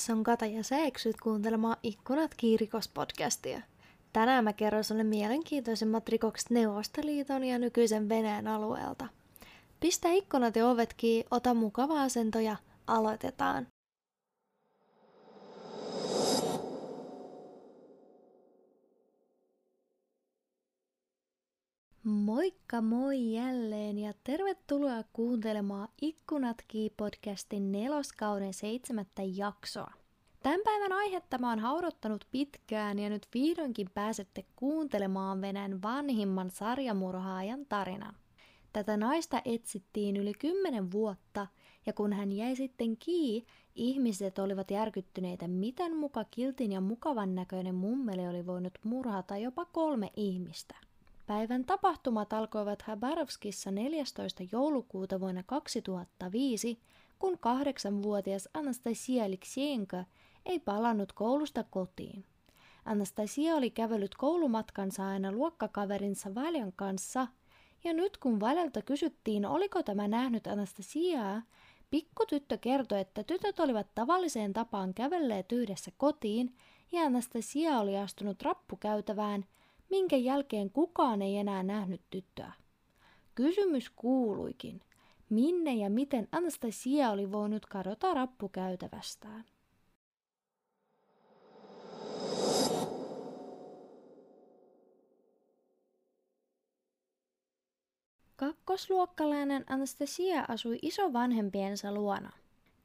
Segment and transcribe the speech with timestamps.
[0.00, 3.62] Tässä on Kata ja sä eksyt kuuntelemaan Ikkunat kiirikos-podcastia.
[4.12, 9.06] Tänään mä kerron sulle mielenkiintoisemmat rikokset Neuvostoliiton ja nykyisen Venäjän alueelta.
[9.80, 13.66] Pistä ikkunat ja ovet kiinni, ota mukava asento ja aloitetaan.
[22.40, 26.64] Moikka moi jälleen ja tervetuloa kuuntelemaan Ikkunat
[26.96, 29.92] podcastin neloskauden seitsemättä jaksoa.
[30.42, 37.66] Tämän päivän aihetta mä oon haudottanut pitkään ja nyt vihdoinkin pääsette kuuntelemaan Venäjän vanhimman sarjamurhaajan
[37.68, 38.14] tarinan.
[38.72, 41.46] Tätä naista etsittiin yli kymmenen vuotta
[41.86, 47.74] ja kun hän jäi sitten kii, ihmiset olivat järkyttyneitä, miten muka kiltin ja mukavan näköinen
[47.74, 50.89] mummeli oli voinut murhata jopa kolme ihmistä.
[51.30, 54.42] Päivän tapahtumat alkoivat Habarovskissa 14.
[54.52, 56.80] joulukuuta vuonna 2005,
[57.18, 59.96] kun kahdeksanvuotias Anastasia Alekseenko
[60.46, 62.24] ei palannut koulusta kotiin.
[62.84, 67.26] Anastasia oli kävellyt koulumatkansa aina luokkakaverinsa Valjan kanssa,
[67.84, 71.42] ja nyt kun Valjalta kysyttiin, oliko tämä nähnyt Anastasiaa,
[71.90, 76.56] pikkutyttö kertoi, että tytöt olivat tavalliseen tapaan kävelleet yhdessä kotiin,
[76.92, 79.44] ja Anastasia oli astunut rappukäytävään–
[79.90, 82.52] minkä jälkeen kukaan ei enää nähnyt tyttöä.
[83.34, 84.80] Kysymys kuuluikin,
[85.30, 89.44] minne ja miten Anastasia oli voinut kadota rappukäytävästään.
[98.36, 102.32] Kakkosluokkalainen Anastasia asui isovanhempiensa luona.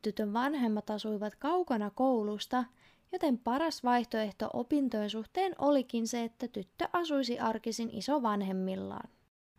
[0.02, 2.66] Tytön vanhemmat asuivat kaukana koulusta
[3.16, 9.10] joten paras vaihtoehto opintojen suhteen olikin se, että tyttö asuisi arkisin isovanhemmillaan.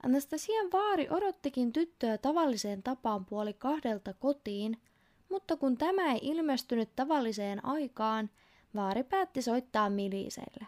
[0.02, 4.82] Anastasian vaari odottikin tyttöä tavalliseen tapaan puoli kahdelta kotiin,
[5.28, 8.30] mutta kun tämä ei ilmestynyt tavalliseen aikaan,
[8.74, 10.66] vaari päätti soittaa miliiseille.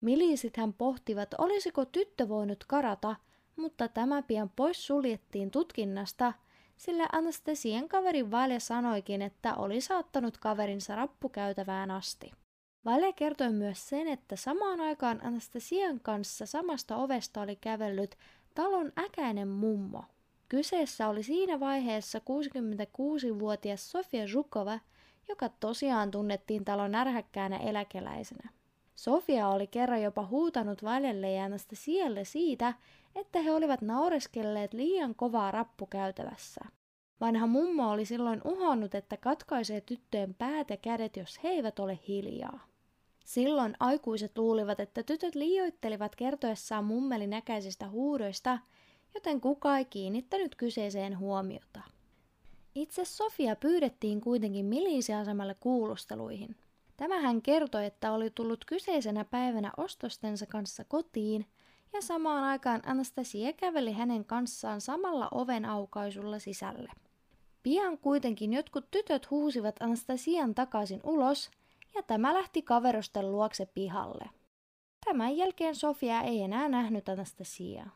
[0.00, 3.16] Miliisit hän pohtivat, olisiko tyttö voinut karata,
[3.56, 6.32] mutta tämä pian pois suljettiin tutkinnasta–
[6.78, 12.30] sillä Anastasian kaverin Vale sanoikin, että oli saattanut kaverinsa rappukäytävään asti.
[12.84, 18.16] Vale kertoi myös sen, että samaan aikaan Anastasian kanssa samasta ovesta oli kävellyt
[18.54, 20.04] talon äkäinen mummo.
[20.48, 24.80] Kyseessä oli siinä vaiheessa 66-vuotias Sofia Zhukova,
[25.28, 28.50] joka tosiaan tunnettiin talon ärhäkkäänä eläkeläisenä.
[28.94, 32.74] Sofia oli kerran jopa huutanut Valelle ja Anastasialle siitä,
[33.16, 36.60] että he olivat naureskelleet liian kovaa rappukäytävässä.
[37.20, 41.98] Vanha mummo oli silloin uhonnut, että katkaisee tyttöjen päät ja kädet, jos he eivät ole
[42.08, 42.66] hiljaa.
[43.24, 48.58] Silloin aikuiset luulivat, että tytöt liioittelivat kertoessaan mummelin näkäisistä huudoista,
[49.14, 51.80] joten kuka ei kiinnittänyt kyseiseen huomiota.
[52.74, 56.56] Itse Sofia pyydettiin kuitenkin miliisiasemalle kuulusteluihin.
[56.96, 61.46] Tämä hän kertoi, että oli tullut kyseisenä päivänä ostostensa kanssa kotiin
[61.92, 66.92] ja samaan aikaan Anastasia käveli hänen kanssaan samalla oven aukaisulla sisälle.
[67.62, 71.50] Pian kuitenkin jotkut tytöt huusivat Anastasian takaisin ulos
[71.94, 74.30] ja tämä lähti kaverusten luokse pihalle.
[75.04, 77.90] Tämän jälkeen Sofia ei enää nähnyt Anastasiaa.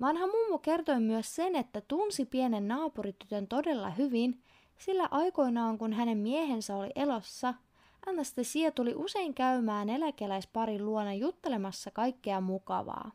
[0.00, 4.42] Vanha mummo kertoi myös sen, että tunsi pienen naapuritytön todella hyvin,
[4.78, 7.54] sillä aikoinaan kun hänen miehensä oli elossa,
[8.06, 13.12] Anastasia tuli usein käymään eläkeläisparin luona juttelemassa kaikkea mukavaa.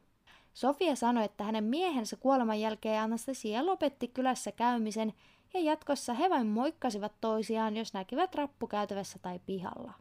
[0.54, 5.14] Sofia sanoi, että hänen miehensä kuoleman jälkeen Anastasia lopetti kylässä käymisen
[5.54, 9.94] ja jatkossa he vain moikkasivat toisiaan, jos näkivät rappukäytävässä tai pihalla.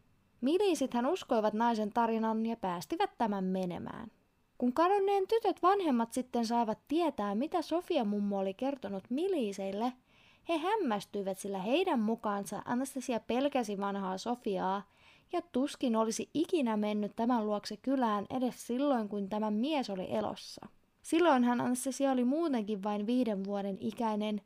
[0.94, 4.10] hän uskoivat naisen tarinan ja päästivät tämän menemään.
[4.58, 9.92] Kun kadonneen tytöt vanhemmat sitten saivat tietää, mitä Sofia mummo oli kertonut miliiseille,
[10.48, 14.82] he hämmästyivät, sillä heidän mukaansa Anastasia pelkäsi vanhaa Sofiaa
[15.32, 20.66] ja tuskin olisi ikinä mennyt tämän luokse kylään edes silloin, kun tämä mies oli elossa.
[21.02, 24.40] Silloinhan Anastasia oli muutenkin vain viiden vuoden ikäinen,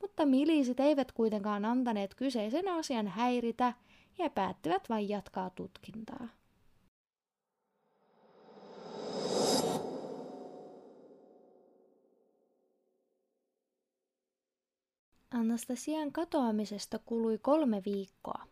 [0.00, 3.72] mutta miliisit eivät kuitenkaan antaneet kyseisen asian häiritä
[4.18, 6.28] ja päättivät vain jatkaa tutkintaa.
[15.36, 18.46] Anastasian katoamisesta kului kolme viikkoa.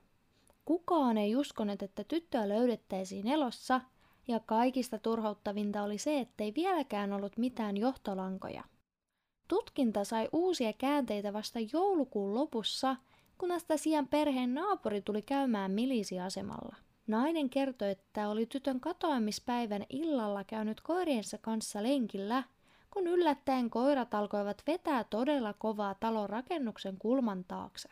[0.64, 3.81] Kukaan ei uskonut, että tyttöä löydettäisiin elossa,
[4.28, 8.64] ja kaikista turhauttavinta oli se, ettei vieläkään ollut mitään johtolankoja.
[9.48, 12.96] Tutkinta sai uusia käänteitä vasta joulukuun lopussa,
[13.38, 16.76] kun Astasian perheen naapuri tuli käymään milisiasemalla.
[17.06, 22.42] Nainen kertoi, että oli tytön katoamispäivän illalla käynyt koiriensa kanssa lenkillä,
[22.94, 27.88] kun yllättäen koirat alkoivat vetää todella kovaa talon rakennuksen kulman taakse.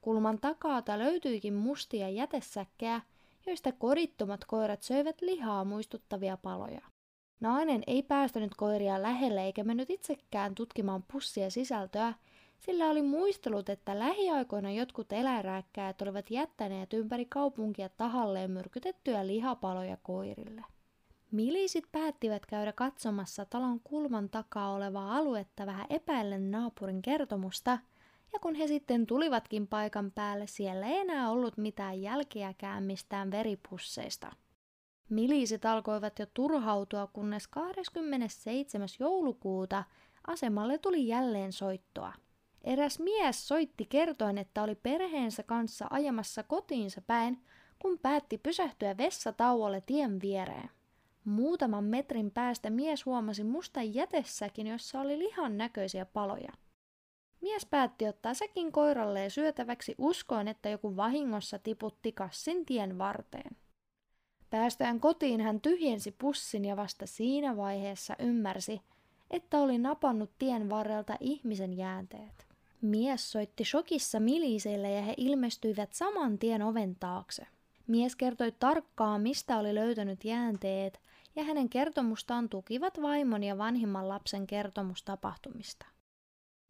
[0.00, 3.00] Kulman takaa löytyikin mustia jätesäkkejä,
[3.46, 6.80] joista kodittomat koirat söivät lihaa muistuttavia paloja.
[7.40, 12.14] Nainen ei päästänyt koiria lähelle eikä mennyt itsekään tutkimaan pussia sisältöä,
[12.58, 20.64] sillä oli muistellut, että lähiaikoina jotkut eläinrääkkäät olivat jättäneet ympäri kaupunkia tahalleen myrkytettyjä lihapaloja koirille.
[21.30, 27.70] Milisit päättivät käydä katsomassa talon kulman takaa olevaa aluetta vähän epäillen naapurin kertomusta,
[28.32, 34.32] ja kun he sitten tulivatkin paikan päälle, siellä ei enää ollut mitään jälkeäkään mistään veripusseista.
[35.10, 38.88] Milisit alkoivat jo turhautua, kunnes 27.
[38.98, 39.84] joulukuuta
[40.26, 42.12] asemalle tuli jälleen soittoa.
[42.64, 47.44] Eräs mies soitti kertoen, että oli perheensä kanssa ajamassa kotiinsa päin,
[47.78, 50.77] kun päätti pysähtyä vessatauolle tien viereen.
[51.28, 56.52] Muutaman metrin päästä mies huomasi mustan jätessäkin, jossa oli lihan näköisiä paloja.
[57.40, 63.56] Mies päätti ottaa säkin koiralleen syötäväksi uskoen, että joku vahingossa tiputti kassin tien varteen.
[64.50, 68.80] Päästään kotiin hän tyhjensi pussin ja vasta siinä vaiheessa ymmärsi,
[69.30, 72.46] että oli napannut tien varrelta ihmisen jäänteet.
[72.80, 77.46] Mies soitti shokissa miliseille ja he ilmestyivät saman tien oven taakse.
[77.86, 81.00] Mies kertoi tarkkaan, mistä oli löytänyt jäänteet,
[81.36, 85.86] ja hänen kertomustaan tukivat vaimon ja vanhimman lapsen kertomustapahtumista.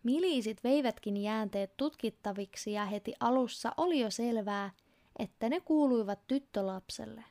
[0.02, 4.70] Miliisit veivätkin jäänteet tutkittaviksi ja heti alussa oli jo selvää,
[5.18, 7.24] että ne kuuluivat tyttölapselle.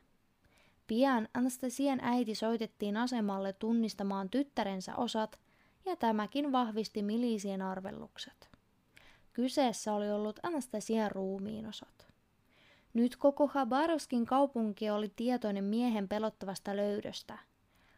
[0.87, 5.39] Pian Anastasian äiti soitettiin asemalle tunnistamaan tyttärensä osat,
[5.85, 8.49] ja tämäkin vahvisti miliisien arvellukset.
[9.33, 12.06] Kyseessä oli ollut Anastasian ruumiinosat.
[12.93, 17.37] Nyt koko Habarovskin kaupunki oli tietoinen miehen pelottavasta löydöstä.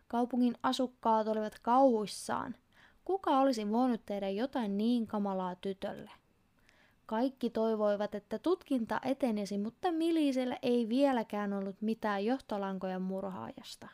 [0.07, 2.55] Kaupungin asukkaat olivat kauhuissaan.
[3.05, 6.11] Kuka olisi voinut tehdä jotain niin kamalaa tytölle?
[7.05, 13.87] Kaikki toivoivat, että tutkinta etenisi, mutta Milisellä ei vieläkään ollut mitään johtolankoja murhaajasta.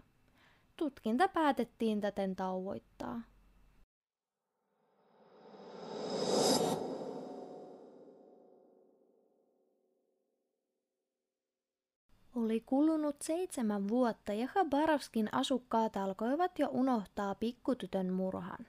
[0.78, 3.22] Tutkinta päätettiin täten tauoittaa.
[12.36, 18.68] Oli kulunut seitsemän vuotta ja Habarovskin asukkaat alkoivat jo unohtaa pikkutytön murhan.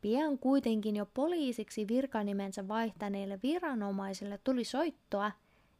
[0.00, 5.32] Pian kuitenkin jo poliisiksi virkanimensä vaihtaneille viranomaisille tuli soittoa,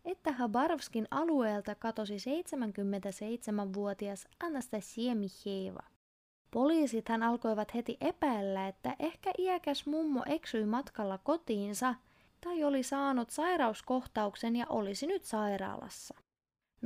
[0.05, 5.83] että Habarovskin alueelta katosi 77-vuotias Anastasia Mihieva.
[6.51, 11.95] Poliisithan alkoivat heti epäillä, että ehkä iäkäs mummo eksyi matkalla kotiinsa
[12.41, 16.26] tai oli saanut sairauskohtauksen ja olisi nyt sairaalassa.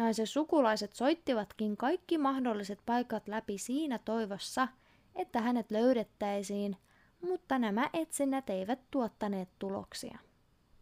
[0.00, 4.68] Naisen sukulaiset soittivatkin kaikki mahdolliset paikat läpi siinä toivossa,
[5.14, 6.76] että hänet löydettäisiin,
[7.20, 10.18] mutta nämä etsinnät eivät tuottaneet tuloksia.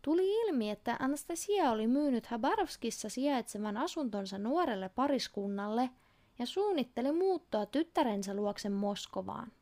[0.03, 5.91] Tuli ilmi, että Anastasia oli myynyt Habarovskissa sijaitsevan asuntonsa nuorelle pariskunnalle
[6.38, 9.53] ja suunnitteli muuttoa tyttärensä luoksen Moskovaan.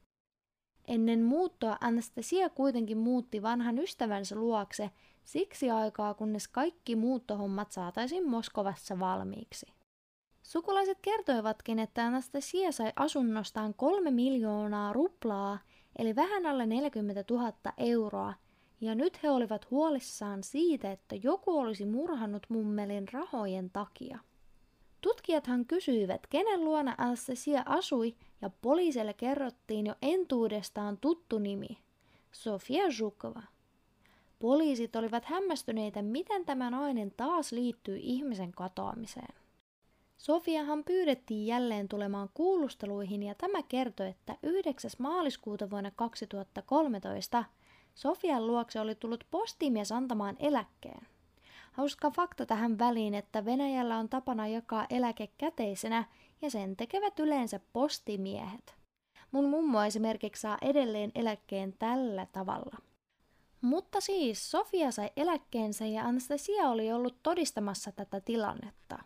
[0.89, 4.91] Ennen muuttoa Anastasia kuitenkin muutti vanhan ystävänsä luokse
[5.27, 9.67] siksi aikaa, kunnes kaikki muuttohommat saataisiin Moskovassa valmiiksi.
[10.43, 15.59] Sukulaiset kertoivatkin, että Anastasia sai asunnostaan kolme miljoonaa ruplaa,
[15.99, 18.35] eli vähän alle 40 000 euroa,
[18.81, 24.19] ja nyt he olivat huolissaan siitä, että joku olisi murhannut mummelin rahojen takia.
[25.01, 31.79] Tutkijathan kysyivät, kenen luona Anastasia asui, ja poliisille kerrottiin jo entuudestaan tuttu nimi,
[32.33, 33.43] Sofia Zhukova.
[34.39, 39.35] Poliisit olivat hämmästyneitä, miten tämä nainen taas liittyy ihmisen katoamiseen.
[40.19, 44.91] Sofiahan pyydettiin jälleen tulemaan kuulusteluihin ja tämä kertoi, että 9.
[44.99, 47.45] maaliskuuta vuonna 2013
[47.95, 51.07] Sofian luokse oli tullut postimies antamaan eläkkeen.
[51.73, 56.05] Hauska fakta tähän väliin, että Venäjällä on tapana jakaa eläke käteisenä
[56.43, 58.75] ja sen tekevät yleensä postimiehet.
[59.33, 62.77] Mun mummo esimerkiksi saa edelleen eläkkeen tällä tavalla.
[63.67, 68.99] Mutta siis Sofia sai eläkkeensä ja Anastasia oli ollut todistamassa tätä tilannetta.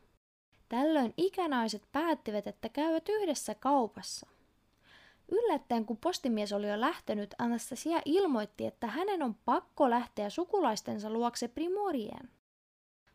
[0.69, 4.26] Tällöin ikänaiset päättivät, että käyvät yhdessä kaupassa.
[5.29, 11.49] Yllättäen kun postimies oli jo lähtenyt, Anastasia ilmoitti, että hänen on pakko lähteä sukulaistensa luokse
[11.49, 12.31] Primorien.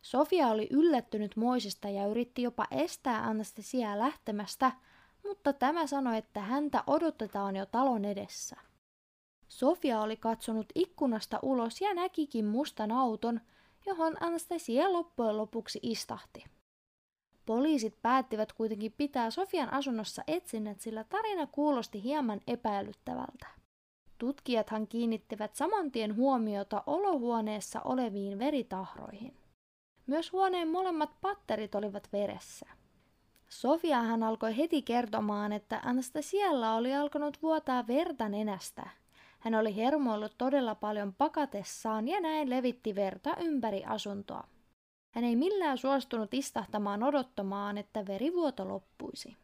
[0.02, 4.72] Sofia oli yllättynyt moisesta ja yritti jopa estää Anastasiaa lähtemästä,
[5.24, 8.56] mutta tämä sanoi, että häntä odotetaan jo talon edessä.
[9.48, 13.40] Sofia oli katsonut ikkunasta ulos ja näkikin mustan auton,
[13.86, 16.44] johon Anastasia loppujen lopuksi istahti.
[17.46, 23.46] Poliisit päättivät kuitenkin pitää Sofian asunnossa etsinnät, sillä tarina kuulosti hieman epäilyttävältä.
[24.18, 29.36] Tutkijathan kiinnittivät saman tien huomiota olohuoneessa oleviin veritahroihin.
[30.06, 32.66] Myös huoneen molemmat patterit olivat veressä.
[33.48, 38.90] Sofiahan alkoi heti kertomaan, että Anastasialla oli alkanut vuotaa verta nenästä.
[39.46, 44.44] Hän oli hermoillut todella paljon pakatessaan ja näin levitti verta ympäri asuntoa.
[45.14, 49.36] Hän ei millään suostunut istahtamaan odottamaan, että verivuoto loppuisi.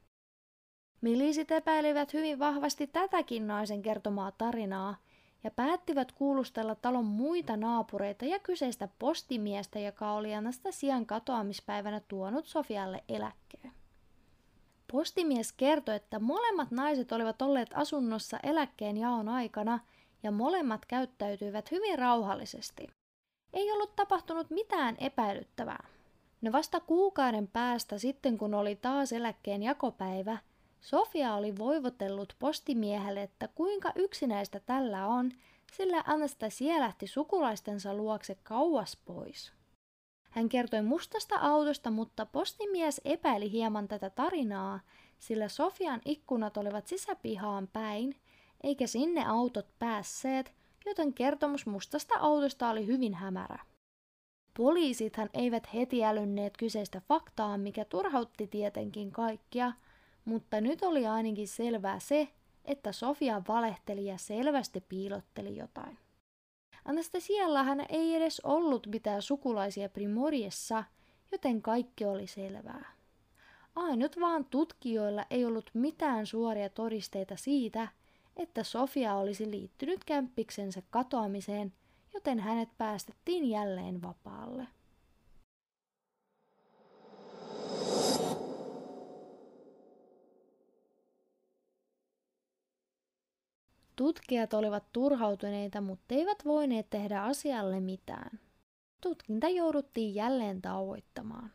[1.00, 4.96] Milisit epäilivät hyvin vahvasti tätäkin naisen kertomaa tarinaa
[5.44, 13.04] ja päättivät kuulustella talon muita naapureita ja kyseistä postimiestä, joka oli Anastasian katoamispäivänä tuonut Sofialle
[13.08, 13.81] eläkkeen.
[14.92, 19.80] Postimies kertoi, että molemmat naiset olivat olleet asunnossa eläkkeen jaon aikana
[20.22, 22.88] ja molemmat käyttäytyivät hyvin rauhallisesti.
[23.52, 25.86] Ei ollut tapahtunut mitään epäilyttävää.
[26.42, 30.38] No vasta kuukauden päästä sitten, kun oli taas eläkkeen jakopäivä,
[30.80, 35.32] Sofia oli voivotellut postimiehelle, että kuinka yksinäistä tällä on,
[35.72, 39.52] sillä Anastasia lähti sukulaistensa luokse kauas pois.
[40.32, 44.80] Hän kertoi mustasta autosta, mutta postimies epäili hieman tätä tarinaa,
[45.18, 48.16] sillä Sofian ikkunat olivat sisäpihaan päin,
[48.62, 50.52] eikä sinne autot päässeet,
[50.86, 53.58] joten kertomus mustasta autosta oli hyvin hämärä.
[54.56, 59.72] Poliisithan eivät heti älynneet kyseistä faktaa, mikä turhautti tietenkin kaikkia,
[60.24, 62.28] mutta nyt oli ainakin selvää se,
[62.64, 65.98] että Sofia valehteli ja selvästi piilotteli jotain.
[66.84, 70.84] Anastasiallahan ei edes ollut mitään sukulaisia Primoriessa,
[71.32, 72.92] joten kaikki oli selvää.
[73.76, 77.88] Ainut vaan tutkijoilla ei ollut mitään suoria todisteita siitä,
[78.36, 81.72] että Sofia olisi liittynyt kämppiksensä katoamiseen,
[82.14, 84.66] joten hänet päästettiin jälleen vapaalle.
[93.96, 98.40] Tutkijat olivat turhautuneita, mutta eivät voineet tehdä asialle mitään.
[99.00, 101.52] Tutkinta jouduttiin jälleen tauoittamaan.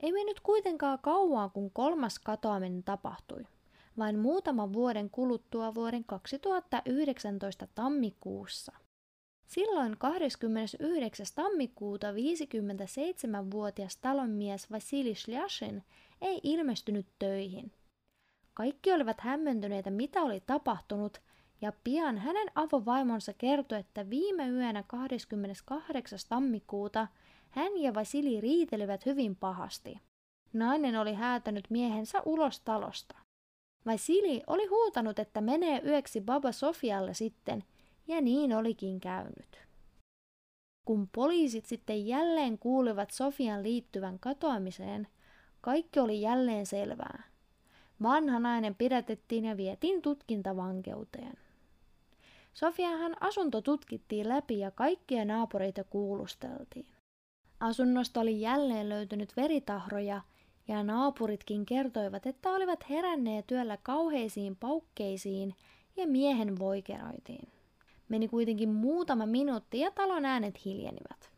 [0.00, 3.44] Ei mennyt kuitenkaan kauan, kun kolmas katoaminen tapahtui.
[3.98, 8.72] Vain muutaman vuoden kuluttua vuoden 2019 tammikuussa.
[9.46, 11.26] Silloin 29.
[11.34, 15.82] tammikuuta 57-vuotias talonmies Vasili Slyashin
[16.20, 17.72] ei ilmestynyt töihin.
[18.58, 21.22] Kaikki olivat hämmentyneitä, mitä oli tapahtunut,
[21.60, 26.18] ja pian hänen avovaimonsa kertoi, että viime yönä 28.
[26.28, 27.08] tammikuuta
[27.50, 30.00] hän ja Vasili riitelivät hyvin pahasti.
[30.52, 33.18] Nainen oli häätänyt miehensä ulos talosta.
[33.86, 37.64] Vasili oli huutanut, että menee yöksi Baba Sofialle sitten,
[38.06, 39.66] ja niin olikin käynyt.
[40.84, 45.08] Kun poliisit sitten jälleen kuulivat Sofian liittyvän katoamiseen,
[45.60, 47.27] kaikki oli jälleen selvää.
[48.02, 51.38] Vanha nainen pidätettiin ja vietiin tutkintavankeuteen.
[52.54, 56.86] Sofiahan asunto tutkittiin läpi ja kaikkia naapureita kuulusteltiin.
[57.60, 60.20] Asunnosta oli jälleen löytynyt veritahroja
[60.68, 65.54] ja naapuritkin kertoivat, että olivat heränneet työllä kauheisiin paukkeisiin
[65.96, 67.48] ja miehen voikeroitiin.
[68.08, 71.37] Meni kuitenkin muutama minuutti ja talon äänet hiljenivät.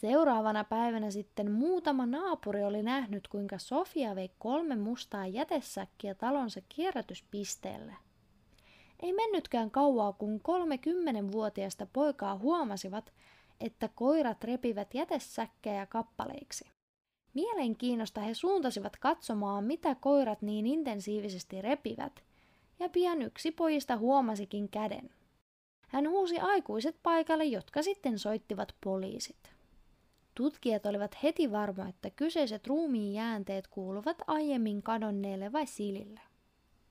[0.00, 7.92] Seuraavana päivänä sitten muutama naapuri oli nähnyt, kuinka Sofia vei kolme mustaa jätesäkkiä talonsa kierrätyspisteelle.
[9.02, 13.12] Ei mennytkään kauaa, kun kolme kymmenenvuotiaista poikaa huomasivat,
[13.60, 16.64] että koirat repivät jätesäkkejä kappaleiksi.
[17.34, 22.22] Mielenkiinnosta he suuntasivat katsomaan, mitä koirat niin intensiivisesti repivät,
[22.78, 25.10] ja pian yksi pojista huomasikin käden.
[25.88, 29.59] Hän huusi aikuiset paikalle, jotka sitten soittivat poliisit.
[30.40, 36.20] Tutkijat olivat heti varmoja, että kyseiset ruumiin jäänteet kuuluvat aiemmin kadonneelle vai Silille.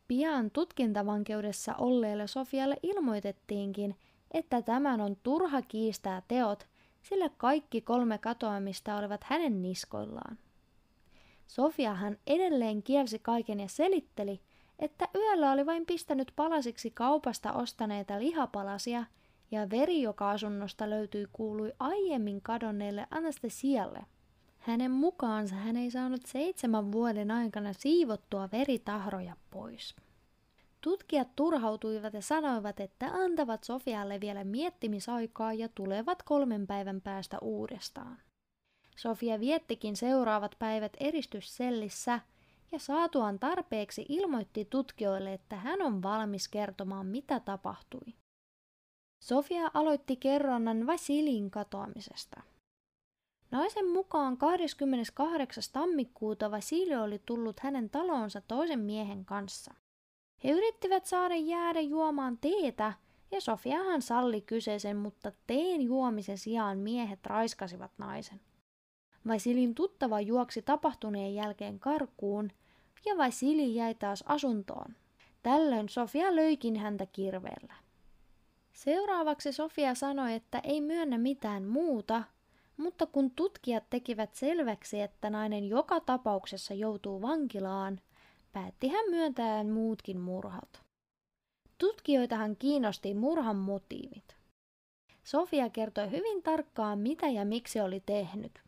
[0.08, 3.96] Pian tutkintavankeudessa olleelle Sofialle ilmoitettiinkin,
[4.32, 6.68] että tämän on turha kiistää teot,
[7.02, 10.38] sillä kaikki kolme katoamista olivat hänen niskoillaan.
[11.48, 14.42] Sofiahan edelleen kielsi kaiken ja selitteli,
[14.80, 19.06] että yöllä oli vain pistänyt palasiksi kaupasta ostaneita lihapalasia–
[19.52, 24.06] ja veri, joka asunnosta löytyi, kuului aiemmin kadonneelle Anastasialle.
[24.60, 29.96] Hänen mukaansa hän ei saanut seitsemän vuoden aikana siivottua veritahroja pois.
[30.82, 38.18] Tutkijat turhautuivat ja sanoivat, että antavat Sofialle vielä miettimisaikaa ja tulevat kolmen päivän päästä uudestaan.
[38.98, 42.20] Sofia viettikin seuraavat päivät eristyssellissä
[42.72, 48.14] ja saatuaan tarpeeksi ilmoitti tutkijoille, että hän on valmis kertomaan, mitä tapahtui.
[49.20, 52.42] Sofia aloitti kerronnan Vasilin katoamisesta.
[53.52, 55.64] Naisen mukaan 28.
[55.74, 59.74] tammikuuta Vasili oli tullut hänen talonsa toisen miehen kanssa.
[60.44, 62.94] He yrittivät saada jäädä juomaan teetä,
[63.32, 68.42] ja Sofiahan salli kyseisen, mutta teen juomisen sijaan miehet raiskasivat naisen.
[69.28, 72.52] Vasilin tuttava juoksi tapahtuneen jälkeen karkuun,
[73.06, 74.96] ja Vasili jäi taas asuntoon.
[75.44, 77.89] Tällöin Sofia löikin häntä kirveellä.
[78.74, 82.24] Seuraavaksi Sofia sanoi, että ei myönnä mitään muuta,
[82.78, 88.00] mutta kun tutkijat tekivät selväksi, että nainen joka tapauksessa joutuu vankilaan,
[88.54, 90.82] päätti hän myöntää muutkin murhat.
[91.78, 94.36] Tutkijoitahan kiinnosti murhan motiivit.
[95.24, 98.62] Sofia kertoi hyvin tarkkaan, mitä ja miksi oli tehnyt.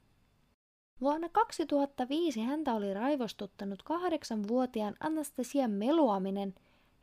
[1.02, 6.56] Vuonna 2005 häntä oli raivostuttanut kahdeksanvuotiaan Anastasian meluaminen,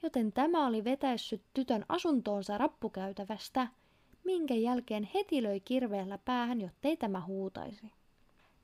[0.03, 3.69] joten tämä oli vetäissyt tytön asuntoonsa rappukäytävästä,
[4.25, 7.93] minkä jälkeen heti löi kirveellä päähän, jottei tämä huutaisi.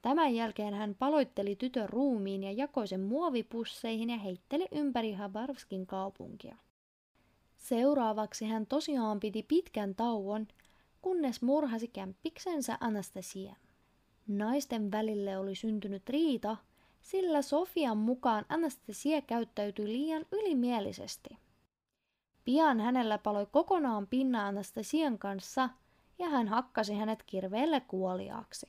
[0.02, 6.56] Tämän jälkeen hän paloitteli tytön ruumiin ja jakoi sen muovipusseihin ja heitteli ympäri Habarovskin kaupunkia.
[7.56, 10.48] Seuraavaksi hän tosiaan piti pitkän tauon,
[11.02, 13.56] kunnes murhasi kämppiksensä Anastasian.
[14.28, 16.56] Naisten välille oli syntynyt riita,
[17.04, 21.38] sillä Sofian mukaan Anastasia käyttäytyi liian ylimielisesti.
[22.44, 25.68] Pian hänellä paloi kokonaan pinna Anastasian kanssa
[26.18, 28.66] ja hän hakkasi hänet kirveelle kuoliaaksi.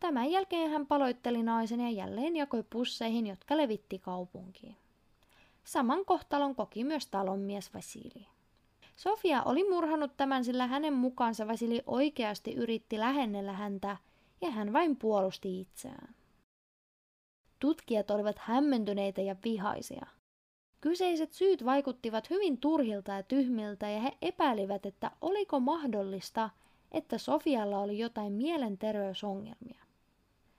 [0.00, 4.76] Tämän jälkeen hän paloitteli naisen ja jälleen jakoi pusseihin, jotka levitti kaupunkiin.
[5.64, 8.26] Saman kohtalon koki myös talonmies Vasili.
[8.96, 13.96] Sofia oli murhannut tämän, sillä hänen mukaansa Vasili oikeasti yritti lähennellä häntä
[14.40, 16.15] ja hän vain puolusti itseään.
[17.58, 20.06] Tutkijat olivat hämmentyneitä ja vihaisia.
[20.80, 26.50] Kyseiset syyt vaikuttivat hyvin turhilta ja tyhmiltä ja he epäilivät, että oliko mahdollista,
[26.92, 29.84] että Sofialla oli jotain mielenterveysongelmia.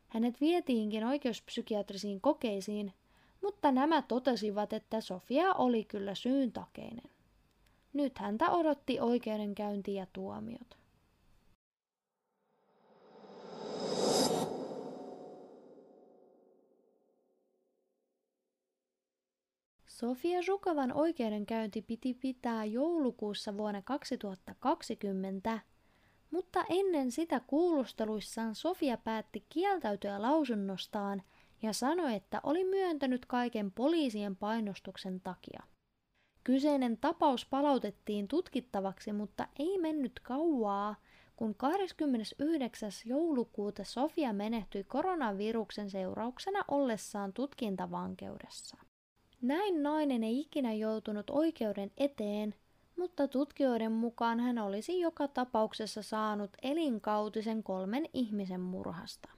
[0.07, 2.93] Hänet vietiinkin oikeuspsykiatrisiin kokeisiin,
[3.43, 7.09] mutta nämä totesivat, että Sofia oli kyllä syyntakeinen.
[7.93, 10.77] Nyt häntä odotti oikeudenkäynti ja tuomiot.
[19.99, 25.59] Sofia Zhukovan oikeudenkäynti piti pitää joulukuussa vuonna 2020,
[26.31, 31.23] mutta ennen sitä kuulusteluissaan Sofia päätti kieltäytyä lausunnostaan
[31.61, 35.63] ja sanoi, että oli myöntänyt kaiken poliisien painostuksen takia.
[36.43, 40.95] Kyseinen tapaus palautettiin tutkittavaksi, mutta ei mennyt kauaa,
[41.35, 42.91] kun 29.
[43.05, 48.86] joulukuuta Sofia menehtyi koronaviruksen seurauksena ollessaan tutkintavankeudessa.
[49.41, 52.55] Näin nainen ei ikinä joutunut oikeuden eteen,
[52.97, 59.29] mutta tutkijoiden mukaan hän olisi joka tapauksessa saanut elinkautisen kolmen ihmisen murhasta.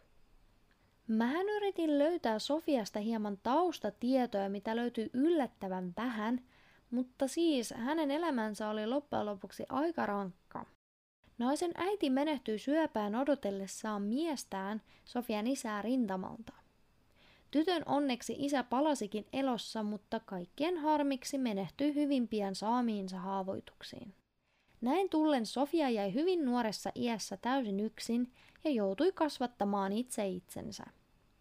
[1.07, 6.41] Mähän yritin löytää Sofiasta hieman taustatietoja, mitä löytyi yllättävän vähän,
[6.91, 10.65] mutta siis hänen elämänsä oli loppujen lopuksi aika rankka.
[11.38, 16.58] Naisen äiti menehtyi syöpään odotellessaan miestään Sofian isää rintamalta.
[17.51, 24.13] Tytön onneksi isä palasikin elossa, mutta kaikkien harmiksi menehtyi hyvin pian saamiinsa haavoituksiin.
[24.81, 28.31] Näin tullen Sofia jäi hyvin nuoressa iässä täysin yksin
[28.63, 30.83] ja joutui kasvattamaan itse itsensä.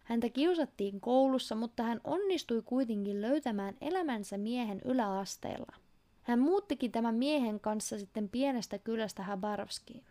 [0.03, 5.73] Häntä kiusattiin koulussa, mutta hän onnistui kuitenkin löytämään elämänsä miehen yläasteella.
[6.23, 10.03] Hän muuttikin tämän miehen kanssa sitten pienestä kylästä Habarovskiin.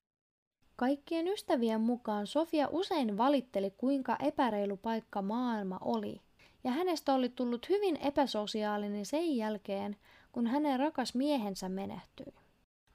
[0.79, 6.21] Kaikkien ystävien mukaan Sofia usein valitteli, kuinka epäreilu paikka maailma oli,
[6.65, 9.97] ja hänestä oli tullut hyvin epäsosiaalinen sen jälkeen,
[10.33, 12.35] kun hänen rakas miehensä menehtyi.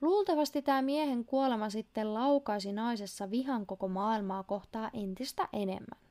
[0.01, 6.01] Luultavasti tämä miehen kuolema sitten laukaisi naisessa vihan koko maailmaa kohtaa entistä enemmän.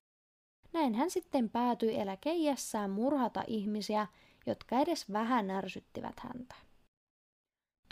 [0.73, 4.07] Näin hän sitten päätyi eläkeijässään murhata ihmisiä,
[4.47, 6.55] jotka edes vähän ärsyttivät häntä.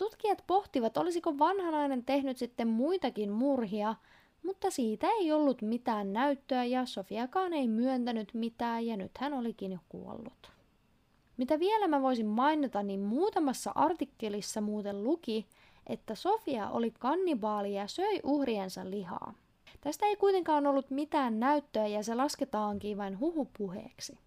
[0.01, 3.95] Tutkijat pohtivat, olisiko vanha nainen tehnyt sitten muitakin murhia,
[4.43, 9.73] mutta siitä ei ollut mitään näyttöä ja Sofiakaan ei myöntänyt mitään ja nyt hän olikin
[9.73, 10.53] jo kuollut.
[11.37, 15.47] Mitä vielä mä voisin mainita, niin muutamassa artikkelissa muuten luki,
[15.87, 19.35] että Sofia oli kannibaali ja söi uhriensa lihaa.
[19.81, 24.19] Tästä ei kuitenkaan ollut mitään näyttöä ja se lasketaankin vain huhupuheeksi.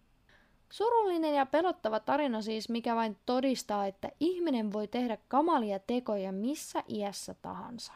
[0.74, 6.84] Surullinen ja pelottava tarina siis, mikä vain todistaa, että ihminen voi tehdä kamalia tekoja missä
[6.90, 7.94] iässä tahansa.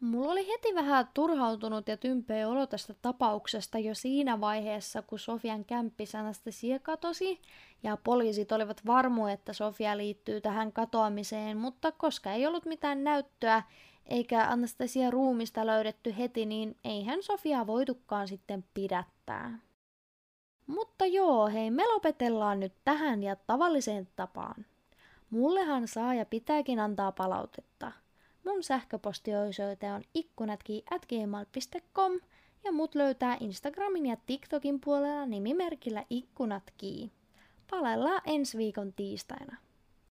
[0.00, 5.64] Mulla oli heti vähän turhautunut ja tympeä olo tästä tapauksesta jo siinä vaiheessa, kun Sofian
[5.64, 7.40] kämppi Anastasia katosi,
[7.82, 13.62] ja poliisit olivat varmoja, että Sofia liittyy tähän katoamiseen, mutta koska ei ollut mitään näyttöä,
[14.06, 19.69] eikä Anastasia ruumista löydetty heti, niin eihän Sofia voitukaan sitten pidättää.
[20.70, 24.66] Mutta joo, hei, me lopetellaan nyt tähän ja tavalliseen tapaan.
[25.30, 27.92] Mullehan saa ja pitääkin antaa palautetta.
[28.44, 32.20] Mun sähköpostioisoite on ikkunatki.gmail.com
[32.64, 37.10] ja mut löytää Instagramin ja TikTokin puolella nimimerkillä ikkunatkii.
[37.70, 39.56] Palellaan ensi viikon tiistaina.